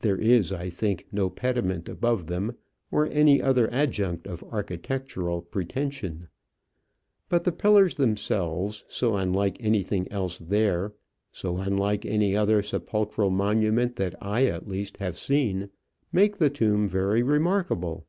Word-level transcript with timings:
There 0.00 0.16
is, 0.18 0.52
I 0.52 0.68
think, 0.68 1.06
no 1.12 1.30
pediment 1.30 1.88
above 1.88 2.26
them, 2.26 2.56
or 2.90 3.06
any 3.06 3.40
other 3.40 3.72
adjunct 3.72 4.26
of 4.26 4.42
architectural 4.50 5.42
pretension; 5.42 6.26
but 7.28 7.44
the 7.44 7.52
pillars 7.52 7.94
themselves, 7.94 8.82
so 8.88 9.14
unlike 9.16 9.56
anything 9.60 10.10
else 10.10 10.38
there, 10.38 10.92
so 11.30 11.58
unlike 11.58 12.04
any 12.04 12.34
other 12.36 12.62
sepulchral 12.62 13.30
monument 13.30 13.94
that 13.94 14.16
I, 14.20 14.46
at 14.46 14.66
least, 14.66 14.96
have 14.96 15.16
seen, 15.16 15.70
make 16.10 16.38
the 16.38 16.50
tomb 16.50 16.88
very 16.88 17.22
remarkable. 17.22 18.06